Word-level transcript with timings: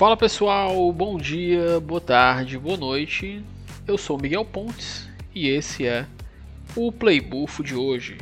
Fala 0.00 0.16
pessoal, 0.16 0.90
bom 0.94 1.18
dia, 1.18 1.78
boa 1.78 2.00
tarde, 2.00 2.58
boa 2.58 2.78
noite. 2.78 3.44
Eu 3.86 3.98
sou 3.98 4.16
Miguel 4.16 4.46
Pontes 4.46 5.06
e 5.34 5.46
esse 5.46 5.86
é 5.86 6.06
o 6.74 6.90
Playbuffo 6.90 7.62
de 7.62 7.74
hoje. 7.74 8.16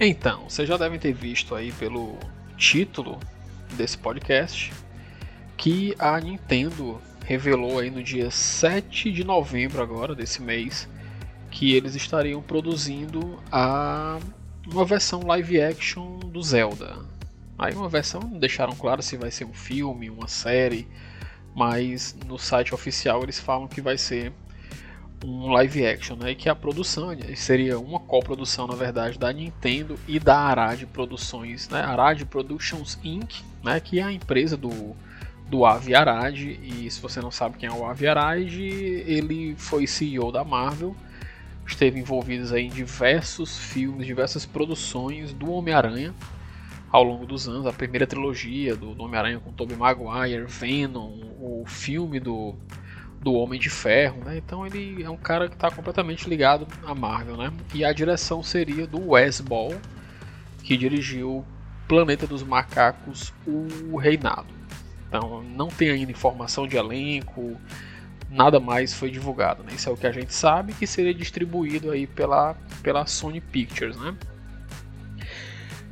Então, 0.00 0.48
vocês 0.48 0.68
já 0.68 0.76
devem 0.76 0.98
ter 0.98 1.12
visto 1.12 1.54
aí 1.54 1.70
pelo 1.70 2.18
título 2.56 3.20
desse 3.74 3.96
podcast 3.96 4.72
que 5.56 5.94
a 5.96 6.18
Nintendo 6.18 7.00
revelou 7.24 7.78
aí 7.78 7.88
no 7.88 8.02
dia 8.02 8.32
7 8.32 9.12
de 9.12 9.22
novembro 9.22 9.80
agora 9.80 10.12
desse 10.12 10.42
mês 10.42 10.88
que 11.52 11.74
eles 11.74 11.94
estariam 11.94 12.42
produzindo 12.42 13.38
a 13.52 14.18
uma 14.66 14.84
versão 14.84 15.20
live 15.20 15.60
action 15.60 16.18
do 16.18 16.42
Zelda. 16.42 16.96
Aí 17.58 17.74
uma 17.74 17.88
versão 17.88 18.20
não 18.22 18.38
deixaram 18.38 18.74
claro 18.74 19.02
se 19.02 19.16
vai 19.16 19.30
ser 19.30 19.44
um 19.44 19.52
filme, 19.52 20.10
uma 20.10 20.26
série, 20.26 20.88
mas 21.54 22.16
no 22.26 22.38
site 22.38 22.74
oficial 22.74 23.22
eles 23.22 23.38
falam 23.38 23.68
que 23.68 23.80
vai 23.80 23.98
ser 23.98 24.32
um 25.24 25.48
live 25.52 25.86
action, 25.86 26.16
né? 26.16 26.32
E 26.32 26.34
que 26.34 26.48
a 26.48 26.54
produção 26.54 27.16
seria 27.36 27.78
uma 27.78 28.00
coprodução, 28.00 28.66
na 28.66 28.74
verdade, 28.74 29.18
da 29.18 29.32
Nintendo 29.32 29.96
e 30.08 30.18
da 30.18 30.36
Arad 30.36 30.84
Produções, 30.86 31.68
né? 31.68 31.82
Arad 31.82 32.24
Productions 32.24 32.98
Inc., 33.04 33.42
né? 33.62 33.78
Que 33.78 34.00
é 34.00 34.02
a 34.02 34.12
empresa 34.12 34.56
do 34.56 34.96
do 35.48 35.66
Avi 35.66 35.94
Arad. 35.94 36.40
E 36.40 36.90
se 36.90 36.98
você 36.98 37.20
não 37.20 37.30
sabe 37.30 37.58
quem 37.58 37.68
é 37.68 37.72
o 37.72 37.84
Avi 37.84 38.08
Arad, 38.08 38.58
ele 38.58 39.54
foi 39.58 39.86
CEO 39.86 40.32
da 40.32 40.42
Marvel, 40.42 40.96
esteve 41.72 41.98
envolvido 41.98 42.54
aí 42.54 42.66
em 42.66 42.70
diversos 42.70 43.58
filmes, 43.58 44.06
diversas 44.06 44.46
produções 44.46 45.32
do 45.32 45.50
Homem-Aranha 45.50 46.14
ao 46.90 47.02
longo 47.02 47.26
dos 47.26 47.48
anos. 47.48 47.66
A 47.66 47.72
primeira 47.72 48.06
trilogia 48.06 48.76
do, 48.76 48.94
do 48.94 49.02
Homem-Aranha 49.02 49.40
com 49.40 49.52
Tobey 49.52 49.76
Maguire, 49.76 50.44
Venom, 50.46 51.20
o 51.40 51.64
filme 51.66 52.20
do 52.20 52.54
do 53.20 53.34
Homem 53.34 53.58
de 53.58 53.70
Ferro, 53.70 54.24
né? 54.24 54.36
Então 54.36 54.66
ele 54.66 55.00
é 55.00 55.08
um 55.08 55.16
cara 55.16 55.48
que 55.48 55.54
está 55.54 55.70
completamente 55.70 56.28
ligado 56.28 56.66
à 56.84 56.92
Marvel, 56.92 57.36
né? 57.36 57.52
E 57.72 57.84
a 57.84 57.92
direção 57.92 58.42
seria 58.42 58.84
do 58.84 59.10
Wes 59.10 59.40
Ball, 59.40 59.72
que 60.64 60.76
dirigiu 60.76 61.44
Planeta 61.86 62.26
dos 62.26 62.42
Macacos, 62.42 63.32
O 63.46 63.96
Reinado. 63.96 64.48
Então 65.06 65.40
não 65.40 65.68
tem 65.68 65.90
ainda 65.90 66.10
informação 66.10 66.66
de 66.66 66.76
elenco, 66.76 67.56
nada 68.32 68.58
mais 68.58 68.94
foi 68.94 69.10
divulgado, 69.10 69.62
né? 69.62 69.72
Isso 69.74 69.88
é 69.88 69.92
o 69.92 69.96
que 69.96 70.06
a 70.06 70.12
gente 70.12 70.32
sabe 70.32 70.72
que 70.72 70.86
seria 70.86 71.12
distribuído 71.12 71.90
aí 71.90 72.06
pela, 72.06 72.54
pela 72.82 73.06
Sony 73.06 73.40
Pictures, 73.40 73.96
né? 73.96 74.16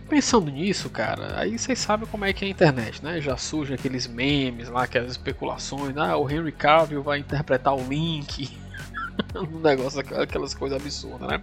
Pensando 0.09 0.51
nisso, 0.51 0.91
cara, 0.91 1.39
aí 1.39 1.57
vocês 1.57 1.79
sabem 1.79 2.09
como 2.09 2.25
é 2.25 2.33
que 2.33 2.45
é 2.45 2.49
a 2.49 2.51
internet, 2.51 3.05
né? 3.05 3.21
Já 3.21 3.37
surgem 3.37 3.75
aqueles 3.75 4.09
memes 4.09 4.69
lá, 4.69 4.85
aquelas 4.85 5.13
especulações, 5.13 5.97
ah, 5.97 6.17
o 6.17 6.29
Henry 6.29 6.51
Cavill 6.51 7.03
vai 7.03 7.19
interpretar 7.19 7.77
o 7.77 7.89
Link, 7.89 8.51
um 9.37 9.61
negócio, 9.61 10.01
aquelas 10.01 10.55
coisas 10.55 10.81
absurdas, 10.81 11.29
né? 11.29 11.43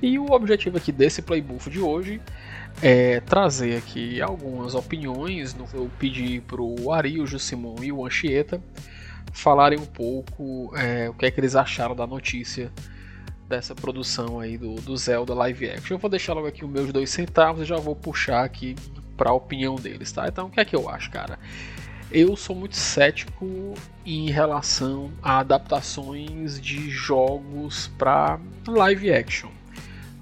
E 0.00 0.18
o 0.18 0.30
objetivo 0.30 0.78
aqui 0.78 0.90
desse 0.92 1.20
playbuff 1.20 1.68
de 1.68 1.80
hoje 1.80 2.22
é 2.80 3.20
trazer 3.20 3.76
aqui 3.76 4.22
algumas 4.22 4.74
opiniões. 4.74 5.54
Eu 5.74 5.90
pedi 5.98 6.40
para 6.40 6.62
o 6.62 6.92
Ari, 6.92 7.20
o 7.20 7.26
Jusimon 7.26 7.76
e 7.82 7.92
o 7.92 8.06
Anchieta 8.06 8.62
falarem 9.32 9.78
um 9.78 9.86
pouco 9.86 10.72
é, 10.76 11.08
o 11.08 11.14
que 11.14 11.26
é 11.26 11.30
que 11.30 11.40
eles 11.40 11.54
acharam 11.54 11.94
da 11.94 12.06
notícia 12.06 12.72
dessa 13.48 13.74
produção 13.74 14.40
aí 14.40 14.58
do, 14.58 14.74
do 14.76 14.96
Zelda 14.96 15.32
live 15.34 15.70
action. 15.70 15.94
Eu 15.94 15.98
vou 15.98 16.10
deixar 16.10 16.34
logo 16.34 16.46
aqui 16.46 16.64
os 16.64 16.70
meus 16.70 16.92
dois 16.92 17.10
centavos 17.10 17.62
e 17.62 17.64
já 17.64 17.76
vou 17.76 17.96
puxar 17.96 18.44
aqui 18.44 18.76
para 19.16 19.30
a 19.30 19.34
opinião 19.34 19.74
deles, 19.76 20.12
tá? 20.12 20.28
Então, 20.28 20.46
o 20.46 20.50
que 20.50 20.60
é 20.60 20.64
que 20.64 20.76
eu 20.76 20.88
acho, 20.88 21.10
cara? 21.10 21.38
Eu 22.10 22.36
sou 22.36 22.54
muito 22.54 22.76
cético 22.76 23.74
em 24.04 24.30
relação 24.30 25.10
a 25.22 25.40
adaptações 25.40 26.60
de 26.60 26.88
jogos 26.90 27.88
para 27.98 28.38
live 28.66 29.12
action. 29.12 29.50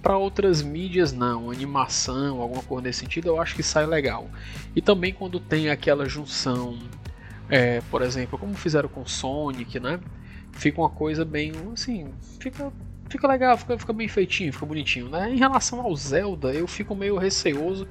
Para 0.02 0.16
outras 0.16 0.62
mídias, 0.62 1.12
não, 1.12 1.50
animação, 1.50 2.40
alguma 2.40 2.62
coisa 2.62 2.86
nesse 2.86 3.00
sentido, 3.00 3.28
eu 3.28 3.40
acho 3.40 3.54
que 3.54 3.62
sai 3.62 3.86
legal. 3.86 4.28
E 4.74 4.80
também 4.80 5.12
quando 5.12 5.38
tem 5.38 5.68
aquela 5.68 6.08
junção, 6.08 6.78
é, 7.48 7.80
por 7.90 8.02
exemplo, 8.02 8.38
como 8.38 8.54
fizeram 8.54 8.88
com 8.88 9.04
Sonic, 9.06 9.78
né? 9.78 10.00
Fica 10.52 10.80
uma 10.80 10.90
coisa 10.90 11.24
bem 11.24 11.52
assim, 11.72 12.08
fica 12.40 12.72
fica 13.08 13.28
legal, 13.28 13.56
fica, 13.56 13.78
fica 13.78 13.92
bem 13.92 14.08
feitinho, 14.08 14.52
fica 14.52 14.66
bonitinho, 14.66 15.08
né? 15.08 15.30
Em 15.30 15.36
relação 15.36 15.80
ao 15.80 15.94
Zelda, 15.94 16.52
eu 16.52 16.66
fico 16.66 16.94
meio 16.94 17.16
receoso 17.18 17.86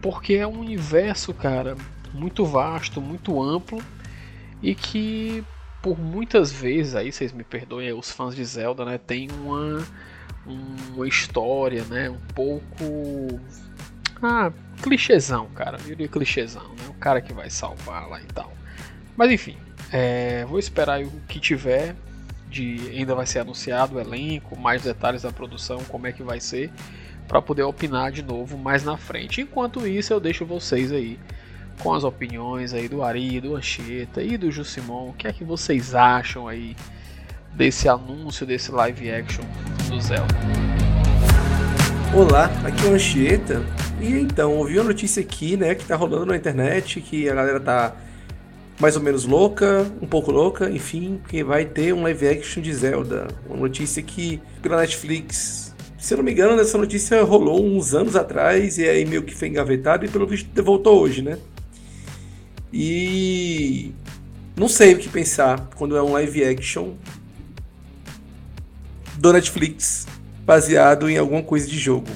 porque 0.00 0.34
é 0.34 0.46
um 0.46 0.60
universo, 0.60 1.34
cara, 1.34 1.76
muito 2.14 2.44
vasto, 2.44 3.00
muito 3.00 3.42
amplo 3.42 3.82
e 4.62 4.74
que 4.74 5.44
por 5.82 5.98
muitas 5.98 6.52
vezes 6.52 6.94
aí 6.94 7.10
vocês 7.10 7.32
me 7.32 7.42
perdoem, 7.42 7.92
os 7.92 8.10
fãs 8.10 8.34
de 8.34 8.44
Zelda, 8.44 8.84
né, 8.84 8.98
tem 8.98 9.28
uma 9.30 9.84
uma 10.46 11.06
história, 11.06 11.84
né, 11.84 12.08
um 12.08 12.20
pouco 12.34 13.40
ah, 14.22 14.52
clichêzão, 14.82 15.48
cara, 15.54 15.78
eu 15.78 15.84
diria 15.84 16.08
clichêzão, 16.08 16.68
né? 16.70 16.88
O 16.88 16.94
cara 16.94 17.20
que 17.20 17.32
vai 17.32 17.48
salvar 17.48 18.08
lá 18.08 18.20
e 18.20 18.26
tal. 18.26 18.52
Mas 19.20 19.30
enfim, 19.30 19.54
é, 19.92 20.46
vou 20.46 20.58
esperar 20.58 21.02
o 21.02 21.10
que 21.28 21.38
tiver 21.38 21.94
de 22.48 22.78
ainda 22.90 23.14
vai 23.14 23.26
ser 23.26 23.40
anunciado 23.40 23.96
o 23.96 24.00
elenco, 24.00 24.58
mais 24.58 24.84
detalhes 24.84 25.20
da 25.20 25.30
produção, 25.30 25.84
como 25.88 26.06
é 26.06 26.12
que 26.12 26.22
vai 26.22 26.40
ser, 26.40 26.70
para 27.28 27.42
poder 27.42 27.64
opinar 27.64 28.10
de 28.10 28.22
novo 28.22 28.56
mais 28.56 28.82
na 28.82 28.96
frente. 28.96 29.42
Enquanto 29.42 29.86
isso, 29.86 30.10
eu 30.10 30.20
deixo 30.20 30.46
vocês 30.46 30.90
aí 30.90 31.20
com 31.82 31.92
as 31.92 32.02
opiniões 32.02 32.72
aí 32.72 32.88
do 32.88 33.02
Ari, 33.02 33.42
do 33.42 33.56
Anchieta 33.56 34.22
e 34.22 34.38
do 34.38 34.50
Jusimon. 34.50 35.10
O 35.10 35.12
que 35.12 35.28
é 35.28 35.34
que 35.34 35.44
vocês 35.44 35.94
acham 35.94 36.48
aí 36.48 36.74
desse 37.52 37.90
anúncio 37.90 38.46
desse 38.46 38.72
live 38.72 39.10
action 39.10 39.44
do 39.90 40.00
Zelda? 40.00 40.34
Olá, 42.14 42.46
aqui 42.64 42.86
é 42.86 42.88
o 42.88 42.94
Anchieta. 42.94 43.62
E 44.00 44.14
então, 44.14 44.56
ouvi 44.56 44.78
uma 44.78 44.84
notícia 44.84 45.20
aqui, 45.20 45.58
né, 45.58 45.74
que 45.74 45.84
tá 45.84 45.94
rolando 45.94 46.24
na 46.24 46.36
internet, 46.36 47.02
que 47.02 47.28
a 47.28 47.34
galera 47.34 47.60
tá 47.60 47.94
mais 48.80 48.96
ou 48.96 49.02
menos 49.02 49.26
louca, 49.26 49.86
um 50.00 50.06
pouco 50.06 50.32
louca, 50.32 50.70
enfim, 50.70 51.20
que 51.28 51.44
vai 51.44 51.66
ter 51.66 51.92
um 51.92 52.02
live 52.02 52.26
action 52.26 52.62
de 52.62 52.72
Zelda. 52.74 53.28
Uma 53.46 53.58
notícia 53.58 54.02
que 54.02 54.40
pela 54.62 54.78
Netflix, 54.78 55.74
se 55.98 56.14
eu 56.14 56.18
não 56.18 56.24
me 56.24 56.32
engano, 56.32 56.58
essa 56.58 56.78
notícia 56.78 57.22
rolou 57.22 57.62
uns 57.62 57.94
anos 57.94 58.16
atrás 58.16 58.78
e 58.78 58.88
aí 58.88 59.04
meio 59.04 59.22
que 59.22 59.34
foi 59.34 59.48
engavetado 59.48 60.06
e 60.06 60.08
pelo 60.08 60.26
visto 60.26 60.48
voltou 60.62 60.98
hoje, 60.98 61.20
né? 61.20 61.38
E 62.72 63.92
não 64.56 64.66
sei 64.66 64.94
o 64.94 64.98
que 64.98 65.10
pensar 65.10 65.68
quando 65.76 65.94
é 65.94 66.02
um 66.02 66.12
live 66.12 66.42
action 66.42 66.94
do 69.18 69.30
Netflix 69.30 70.06
baseado 70.46 71.10
em 71.10 71.18
alguma 71.18 71.42
coisa 71.42 71.68
de 71.68 71.78
jogo 71.78 72.08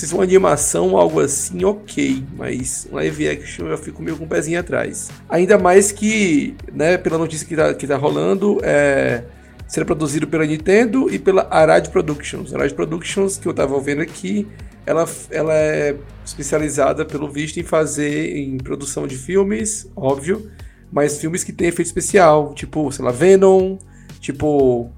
fosse 0.00 0.14
uma 0.14 0.22
animação, 0.22 0.96
algo 0.96 1.20
assim, 1.20 1.64
ok. 1.64 2.24
Mas 2.36 2.88
live 2.90 3.28
action 3.28 3.66
eu 3.66 3.78
fico 3.78 4.02
meio 4.02 4.16
com 4.16 4.24
o 4.24 4.26
um 4.26 4.28
pezinho 4.28 4.58
atrás. 4.58 5.10
Ainda 5.28 5.58
mais 5.58 5.92
que, 5.92 6.54
né, 6.72 6.96
pela 6.98 7.18
notícia 7.18 7.46
que 7.46 7.56
tá, 7.56 7.74
que 7.74 7.86
tá 7.86 7.96
rolando, 7.96 8.58
é 8.62 9.24
ser 9.66 9.86
produzido 9.86 10.26
pela 10.26 10.44
Nintendo 10.44 11.08
e 11.10 11.18
pela 11.18 11.48
Arad 11.50 11.88
Productions. 11.88 12.54
Arad 12.54 12.72
Productions, 12.72 13.38
que 13.38 13.46
eu 13.46 13.54
tava 13.54 13.80
vendo 13.80 14.02
aqui, 14.02 14.46
ela, 14.84 15.08
ela 15.30 15.54
é 15.54 15.96
especializada, 16.24 17.04
pelo 17.04 17.30
visto, 17.30 17.58
em 17.58 17.62
fazer 17.62 18.36
em 18.36 18.58
produção 18.58 19.06
de 19.06 19.16
filmes, 19.16 19.90
óbvio, 19.96 20.50
mas 20.92 21.18
filmes 21.18 21.42
que 21.42 21.52
tem 21.52 21.68
efeito 21.68 21.86
especial, 21.86 22.52
tipo, 22.52 22.92
sei 22.92 23.04
lá, 23.04 23.10
Venom, 23.10 23.78
tipo, 24.20 24.90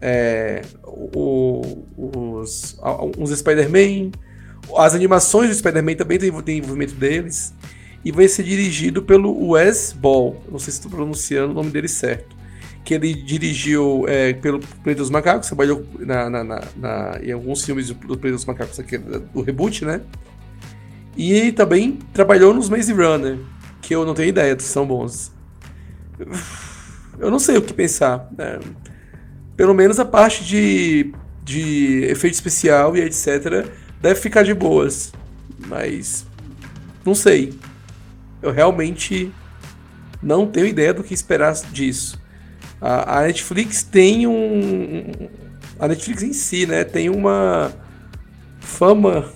é, 0.00 0.62
o, 0.84 1.84
os, 1.96 2.76
uns 3.16 3.30
Spider-Man, 3.38 4.10
as 4.74 4.94
animações 4.94 5.48
do 5.48 5.54
Spider-Man 5.54 5.94
também 5.94 6.18
tem 6.18 6.58
envolvimento 6.58 6.94
deles. 6.94 7.54
E 8.04 8.12
vai 8.12 8.28
ser 8.28 8.44
dirigido 8.44 9.02
pelo 9.02 9.50
Wes 9.50 9.92
Ball. 9.92 10.40
Não 10.50 10.58
sei 10.58 10.72
se 10.72 10.78
estou 10.78 10.90
pronunciando 10.90 11.52
o 11.52 11.54
nome 11.54 11.70
dele 11.70 11.88
certo. 11.88 12.36
Que 12.84 12.94
ele 12.94 13.12
dirigiu 13.12 14.04
é, 14.06 14.32
pelo 14.32 14.60
Planeta 14.60 15.02
dos 15.02 15.10
Macacos, 15.10 15.48
trabalhou 15.48 15.84
na, 15.98 16.30
na, 16.30 16.44
na, 16.44 16.62
na, 16.76 17.20
em 17.20 17.32
alguns 17.32 17.64
filmes 17.64 17.88
do 17.88 17.96
Planeta 17.96 18.30
dos 18.30 18.44
Macacos, 18.44 18.78
aqui, 18.78 18.96
do 18.96 19.42
reboot, 19.42 19.84
né? 19.84 20.00
E 21.16 21.50
também 21.50 21.98
trabalhou 22.12 22.54
nos 22.54 22.68
Maze 22.68 22.92
Runner, 22.92 23.38
que 23.82 23.92
eu 23.92 24.06
não 24.06 24.14
tenho 24.14 24.28
ideia 24.28 24.56
são 24.60 24.86
bons. 24.86 25.32
Eu 27.18 27.30
não 27.30 27.40
sei 27.40 27.56
o 27.56 27.62
que 27.62 27.72
pensar. 27.72 28.30
Né? 28.36 28.60
Pelo 29.56 29.74
menos 29.74 29.98
a 29.98 30.04
parte 30.04 30.44
de, 30.44 31.12
de 31.42 32.04
efeito 32.04 32.34
especial 32.34 32.96
e 32.96 33.00
etc 33.00 33.66
deve 34.00 34.20
ficar 34.20 34.42
de 34.42 34.54
boas. 34.54 35.12
Mas 35.66 36.26
não 37.04 37.14
sei. 37.14 37.54
Eu 38.42 38.52
realmente 38.52 39.32
não 40.22 40.46
tenho 40.46 40.66
ideia 40.66 40.92
do 40.92 41.02
que 41.02 41.14
esperar 41.14 41.54
disso. 41.72 42.20
A, 42.80 43.20
a 43.20 43.22
Netflix 43.22 43.82
tem 43.82 44.26
um. 44.26 45.12
A 45.78 45.88
Netflix 45.88 46.22
em 46.22 46.32
si, 46.32 46.66
né? 46.66 46.84
Tem 46.84 47.08
uma. 47.08 47.72
fama 48.60 49.30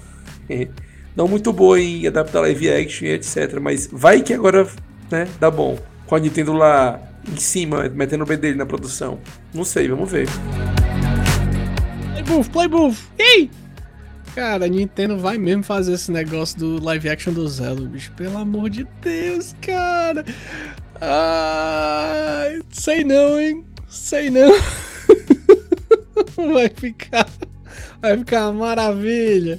não 1.16 1.28
muito 1.28 1.52
boa 1.52 1.80
em 1.80 2.06
adaptar 2.06 2.40
live 2.40 2.70
action 2.70 3.06
e 3.06 3.12
etc. 3.12 3.58
Mas 3.60 3.88
vai 3.90 4.22
que 4.22 4.34
agora, 4.34 4.66
né, 5.10 5.28
dá 5.38 5.50
bom. 5.50 5.78
Com 6.06 6.16
a 6.16 6.18
Nintendo 6.18 6.52
lá 6.52 7.00
em 7.30 7.36
cima, 7.36 7.88
metendo 7.88 8.24
o 8.24 8.26
B 8.26 8.36
dele 8.36 8.56
na 8.56 8.66
produção. 8.66 9.18
Não 9.54 9.64
sei, 9.64 9.88
vamos 9.88 10.10
ver. 10.10 10.28
Play 12.12 12.22
Booth, 12.24 12.50
Play 12.50 12.68
Booth! 12.68 12.96
Ei! 13.18 13.50
Cara, 14.34 14.66
a 14.66 14.68
Nintendo 14.68 15.18
vai 15.18 15.36
mesmo 15.38 15.62
fazer 15.62 15.94
esse 15.94 16.10
negócio 16.12 16.58
do 16.58 16.82
live 16.82 17.08
action 17.08 17.32
do 17.32 17.46
Zelda, 17.48 17.82
bicho. 17.82 18.12
Pelo 18.12 18.38
amor 18.38 18.70
de 18.70 18.86
Deus, 19.00 19.54
cara. 19.60 20.24
Ai, 21.00 22.60
sei 22.70 23.02
não, 23.02 23.40
hein? 23.40 23.64
Sei 23.88 24.30
não. 24.30 24.52
vai 26.52 26.68
ficar. 26.68 27.28
Vai 28.00 28.18
ficar 28.18 28.50
uma 28.50 28.66
maravilha. 28.66 29.58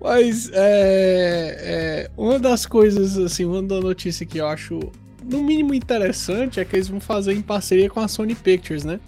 Mas 0.00 0.50
é, 0.52 1.56
é, 1.58 2.10
uma 2.16 2.38
das 2.38 2.66
coisas, 2.66 3.16
assim, 3.18 3.44
uma 3.44 3.62
da 3.62 3.80
notícia 3.80 4.26
que 4.26 4.38
eu 4.38 4.46
acho 4.46 4.78
no 5.24 5.42
mínimo 5.42 5.72
interessante 5.74 6.60
é 6.60 6.64
que 6.64 6.76
eles 6.76 6.88
vão 6.88 7.00
fazer 7.00 7.32
em 7.32 7.40
parceria 7.40 7.88
com 7.88 8.00
a 8.00 8.06
Sony 8.06 8.34
Pictures, 8.34 8.84
né? 8.84 9.00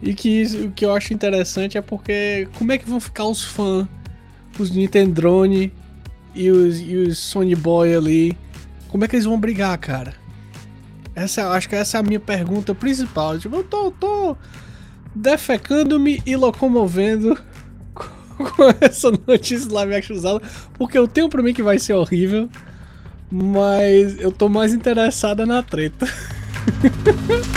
E 0.00 0.14
que 0.14 0.44
o 0.64 0.70
que 0.70 0.84
eu 0.84 0.92
acho 0.94 1.12
interessante 1.12 1.76
é 1.76 1.82
porque 1.82 2.48
como 2.56 2.72
é 2.72 2.78
que 2.78 2.88
vão 2.88 3.00
ficar 3.00 3.24
os 3.24 3.44
fãs, 3.44 3.86
os 4.58 4.70
Nintendrone 4.70 5.72
e 6.34 6.50
os, 6.50 6.80
e 6.80 6.96
os 6.96 7.18
Sony 7.18 7.54
Boy 7.54 7.94
ali? 7.94 8.38
Como 8.88 9.04
é 9.04 9.08
que 9.08 9.16
eles 9.16 9.26
vão 9.26 9.38
brigar, 9.38 9.76
cara? 9.78 10.14
Essa, 11.14 11.50
acho 11.50 11.68
que 11.68 11.74
essa 11.74 11.96
é 11.96 12.00
a 12.00 12.02
minha 12.02 12.20
pergunta 12.20 12.74
principal. 12.74 13.38
Tipo, 13.38 13.56
eu 13.56 13.64
tô, 13.64 13.90
tô 13.90 14.36
defecando-me 15.14 16.22
e 16.24 16.36
locomovendo 16.36 17.36
com 18.38 18.74
essa 18.80 19.10
notícia 19.26 19.72
live 19.72 19.96
action 19.96 20.16
usada, 20.16 20.40
porque 20.74 20.96
eu 20.96 21.08
tenho 21.08 21.28
pra 21.28 21.42
mim 21.42 21.52
que 21.52 21.62
vai 21.62 21.78
ser 21.78 21.94
horrível, 21.94 22.48
mas 23.30 24.18
eu 24.20 24.30
tô 24.30 24.48
mais 24.48 24.72
interessada 24.72 25.44
na 25.44 25.60
treta. 25.60 26.06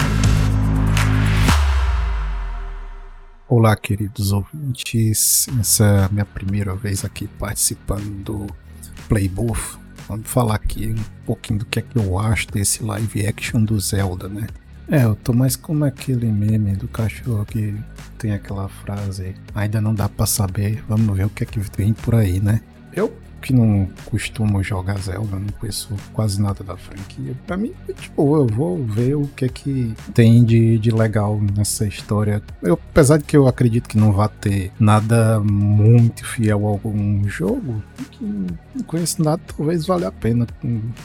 Olá, 3.53 3.75
queridos 3.75 4.31
ouvintes. 4.31 5.45
Essa 5.59 5.83
é 5.83 6.05
a 6.05 6.09
minha 6.09 6.23
primeira 6.23 6.73
vez 6.73 7.03
aqui 7.03 7.27
participando 7.27 8.23
do 8.23 8.47
Playbooth. 9.09 9.77
Vamos 10.07 10.25
falar 10.29 10.55
aqui 10.55 10.95
um 10.97 11.25
pouquinho 11.25 11.59
do 11.59 11.65
que 11.65 11.79
é 11.79 11.81
que 11.81 11.97
eu 11.97 12.17
acho 12.17 12.47
desse 12.47 12.81
live 12.81 13.27
action 13.27 13.61
do 13.61 13.77
Zelda, 13.77 14.29
né? 14.29 14.47
É, 14.89 15.03
eu 15.03 15.15
tô 15.17 15.33
mais 15.33 15.57
como 15.57 15.83
aquele 15.83 16.31
meme 16.31 16.77
do 16.77 16.87
cachorro 16.87 17.45
que 17.45 17.75
tem 18.17 18.31
aquela 18.31 18.69
frase: 18.69 19.35
ainda 19.53 19.81
não 19.81 19.93
dá 19.93 20.07
para 20.07 20.25
saber, 20.25 20.81
vamos 20.87 21.17
ver 21.17 21.25
o 21.25 21.29
que 21.29 21.43
é 21.43 21.45
que 21.45 21.59
vem 21.75 21.91
por 21.91 22.15
aí, 22.15 22.39
né? 22.39 22.61
Eu 22.93 23.13
que 23.41 23.53
não 23.53 23.89
costumo 24.05 24.61
jogar 24.63 24.99
Zelda, 24.99 25.37
não 25.37 25.47
conheço 25.59 25.93
quase 26.13 26.41
nada 26.41 26.63
da 26.63 26.77
franquia. 26.77 27.35
Pra 27.47 27.57
mim, 27.57 27.73
tipo, 27.99 28.37
eu 28.37 28.47
vou 28.47 28.83
ver 28.83 29.15
o 29.15 29.27
que 29.27 29.45
é 29.45 29.49
que 29.49 29.93
tem 30.13 30.43
de, 30.43 30.77
de 30.77 30.91
legal 30.91 31.39
nessa 31.57 31.85
história. 31.85 32.41
Eu, 32.61 32.73
apesar 32.73 33.17
de 33.17 33.23
que 33.23 33.35
eu 33.35 33.47
acredito 33.47 33.89
que 33.89 33.97
não 33.97 34.11
vá 34.11 34.27
ter 34.27 34.71
nada 34.79 35.39
muito 35.39 36.25
fiel 36.25 36.67
a 36.67 36.69
algum 36.69 37.27
jogo, 37.27 37.81
que 38.11 38.23
não 38.23 38.83
conheço 38.85 39.23
nada, 39.23 39.41
talvez 39.57 39.85
valha 39.85 40.09
a 40.09 40.11
pena 40.11 40.45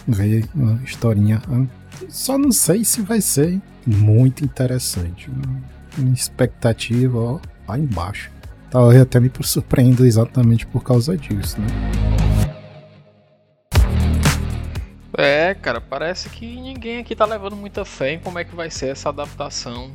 ver 0.07 0.47
uma 0.55 0.81
historinha. 0.85 1.41
Só 2.09 2.37
não 2.37 2.53
sei 2.53 2.85
se 2.85 3.01
vai 3.01 3.21
ser 3.21 3.61
muito 3.87 4.45
interessante. 4.45 5.31
Minha 5.97 6.13
expectativa, 6.13 7.19
ó, 7.19 7.41
lá 7.67 7.79
embaixo. 7.79 8.31
Talvez 8.71 9.01
até 9.01 9.19
me 9.21 9.31
surpreenda 9.43 10.07
exatamente 10.07 10.67
por 10.67 10.83
causa 10.83 11.17
disso, 11.17 11.59
né? 11.61 12.16
É, 15.17 15.55
cara, 15.55 15.81
parece 15.81 16.29
que 16.29 16.45
ninguém 16.61 16.99
aqui 16.99 17.15
tá 17.15 17.25
levando 17.25 17.57
muita 17.57 17.85
fé 17.85 18.13
em 18.13 18.19
como 18.19 18.39
é 18.39 18.45
que 18.45 18.55
vai 18.55 18.71
ser 18.71 18.89
essa 18.89 19.09
adaptação 19.09 19.95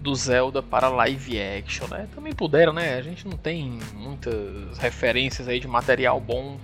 do 0.00 0.14
Zelda 0.14 0.62
para 0.62 0.88
live 0.88 1.40
action, 1.40 1.86
né? 1.88 2.08
Também 2.14 2.32
puderam, 2.32 2.72
né? 2.72 2.94
A 2.94 3.02
gente 3.02 3.26
não 3.26 3.36
tem 3.36 3.78
muitas 3.94 4.78
referências 4.78 5.46
aí 5.46 5.60
de 5.60 5.68
material 5.68 6.20
bom 6.20 6.58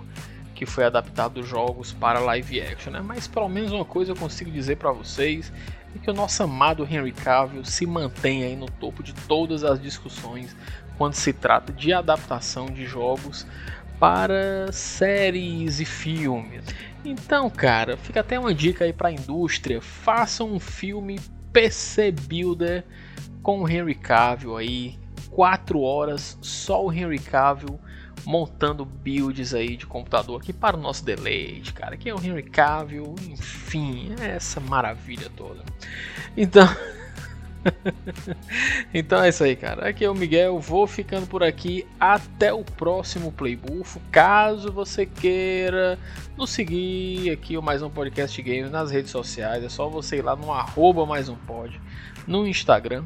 que 0.54 0.66
foi 0.66 0.84
adaptado 0.84 1.34
dos 1.34 1.48
jogos 1.48 1.92
para 1.92 2.18
live 2.18 2.60
action, 2.60 2.92
né? 2.92 3.00
Mas 3.00 3.28
pelo 3.28 3.48
menos 3.48 3.70
uma 3.70 3.84
coisa 3.84 4.10
eu 4.10 4.16
consigo 4.16 4.50
dizer 4.50 4.76
para 4.76 4.90
vocês 4.90 5.52
é 5.94 5.98
que 5.98 6.10
o 6.10 6.14
nosso 6.14 6.42
amado 6.42 6.84
Henry 6.84 7.12
Cavill 7.12 7.64
se 7.64 7.86
mantém 7.86 8.42
aí 8.42 8.56
no 8.56 8.66
topo 8.66 9.02
de 9.02 9.14
todas 9.14 9.62
as 9.62 9.80
discussões 9.80 10.54
quando 10.98 11.14
se 11.14 11.32
trata 11.32 11.72
de 11.72 11.92
adaptação 11.92 12.66
de 12.66 12.84
jogos 12.86 13.46
para 13.98 14.70
séries 14.72 15.80
e 15.80 15.84
filmes. 15.84 16.64
Então, 17.04 17.48
cara, 17.48 17.96
fica 17.96 18.20
até 18.20 18.38
uma 18.38 18.54
dica 18.54 18.84
aí 18.84 18.92
para 18.92 19.08
a 19.08 19.12
indústria: 19.12 19.80
faça 19.80 20.44
um 20.44 20.58
filme 20.60 21.18
PC 21.52 22.12
Builder 22.12 22.84
com 23.42 23.62
o 23.62 23.68
Henry 23.68 23.94
Cavill 23.94 24.56
aí, 24.56 24.98
4 25.30 25.80
horas 25.80 26.38
só 26.42 26.84
o 26.84 26.92
Henry 26.92 27.18
Cavill 27.18 27.78
montando 28.24 28.84
builds 28.84 29.54
aí 29.54 29.76
de 29.76 29.86
computador 29.86 30.40
aqui 30.40 30.52
para 30.52 30.76
o 30.76 30.80
nosso 30.80 31.04
deleite, 31.04 31.72
cara. 31.72 31.96
Que 31.96 32.10
é 32.10 32.14
o 32.14 32.22
Henry 32.22 32.42
Cavill, 32.42 33.14
enfim, 33.26 34.14
é 34.20 34.36
essa 34.36 34.60
maravilha 34.60 35.30
toda. 35.34 35.62
Então, 36.36 36.68
então 38.92 39.22
é 39.22 39.28
isso 39.28 39.44
aí, 39.44 39.56
cara. 39.56 39.88
Aqui 39.88 40.04
é 40.04 40.10
o 40.10 40.14
Miguel, 40.14 40.58
vou 40.58 40.86
ficando 40.86 41.26
por 41.26 41.42
aqui. 41.42 41.86
Até 41.98 42.52
o 42.52 42.64
próximo 42.64 43.32
Playbuff. 43.32 44.00
Caso 44.10 44.72
você 44.72 45.06
queira 45.06 45.98
nos 46.36 46.50
seguir 46.50 47.30
aqui 47.30 47.56
o 47.56 47.62
Mais 47.62 47.82
Um 47.82 47.90
Podcast 47.90 48.40
Games 48.42 48.70
nas 48.70 48.90
redes 48.90 49.10
sociais, 49.10 49.64
é 49.64 49.68
só 49.68 49.88
você 49.88 50.18
ir 50.18 50.22
lá 50.22 50.36
no 50.36 50.52
arroba 50.52 51.04
mais 51.04 51.28
um 51.28 51.34
pod 51.34 51.80
no 52.26 52.46
Instagram 52.46 53.04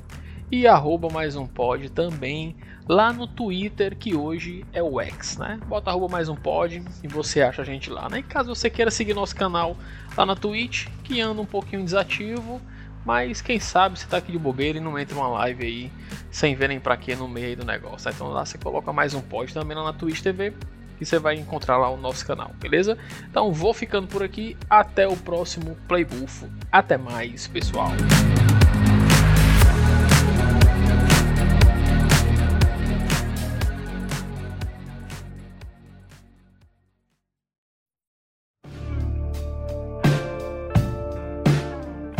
e 0.50 0.66
arroba 0.66 1.08
mais 1.08 1.34
um 1.34 1.46
pod 1.46 1.88
também 1.90 2.54
lá 2.86 3.12
no 3.12 3.26
Twitter, 3.26 3.96
que 3.96 4.14
hoje 4.14 4.66
é 4.72 4.82
o 4.82 5.00
X, 5.00 5.38
né? 5.38 5.58
Bota 5.66 5.90
arroba 5.90 6.08
mais 6.08 6.28
um 6.28 6.36
pod 6.36 6.82
e 7.02 7.08
você 7.08 7.40
acha 7.40 7.62
a 7.62 7.64
gente 7.64 7.88
lá, 7.88 8.08
né? 8.08 8.18
E 8.18 8.22
caso 8.22 8.54
você 8.54 8.68
queira 8.68 8.90
seguir 8.90 9.14
nosso 9.14 9.34
canal 9.34 9.76
lá 10.16 10.26
na 10.26 10.36
Twitch, 10.36 10.88
que 11.02 11.20
anda 11.20 11.40
um 11.40 11.46
pouquinho 11.46 11.82
desativo, 11.82 12.60
mas 13.04 13.40
quem 13.40 13.58
sabe 13.58 13.98
você 13.98 14.06
tá 14.06 14.18
aqui 14.18 14.32
de 14.32 14.38
bobeira 14.38 14.78
e 14.78 14.80
não 14.80 14.98
entra 14.98 15.16
uma 15.16 15.28
live 15.28 15.64
aí 15.64 15.92
sem 16.30 16.54
ver 16.54 16.68
nem 16.68 16.80
pra 16.80 16.96
quê 16.96 17.14
no 17.14 17.28
meio 17.28 17.56
do 17.56 17.64
negócio. 17.64 18.10
Então 18.10 18.28
lá 18.28 18.44
você 18.44 18.58
coloca 18.58 18.92
mais 18.92 19.14
um 19.14 19.20
pod 19.20 19.52
também 19.52 19.76
lá 19.76 19.84
na 19.84 19.92
Twitch 19.92 20.20
TV 20.20 20.54
que 20.98 21.06
você 21.06 21.18
vai 21.18 21.34
encontrar 21.34 21.78
lá 21.78 21.90
o 21.90 21.96
nosso 21.96 22.24
canal, 22.24 22.52
beleza? 22.60 22.96
Então 23.28 23.52
vou 23.52 23.74
ficando 23.74 24.06
por 24.06 24.22
aqui, 24.22 24.56
até 24.70 25.06
o 25.06 25.16
próximo 25.16 25.76
Playbufo. 25.88 26.48
Até 26.70 26.96
mais, 26.96 27.48
pessoal. 27.48 27.90